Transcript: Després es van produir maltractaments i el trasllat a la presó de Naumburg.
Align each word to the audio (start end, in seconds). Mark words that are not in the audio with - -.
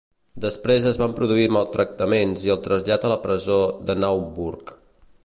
Després 0.45 0.87
es 0.91 0.97
van 1.01 1.13
produir 1.19 1.43
maltractaments 1.57 2.47
i 2.47 2.53
el 2.55 2.61
trasllat 2.69 3.05
a 3.11 3.15
la 3.15 3.21
presó 3.27 3.61
de 3.91 4.01
Naumburg. 4.05 4.73